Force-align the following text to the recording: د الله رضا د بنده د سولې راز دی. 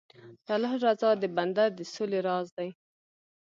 د 0.45 0.47
الله 0.55 0.73
رضا 0.85 1.09
د 1.21 1.23
بنده 1.35 1.65
د 1.77 1.79
سولې 1.93 2.19
راز 2.27 2.47
دی. 2.57 2.69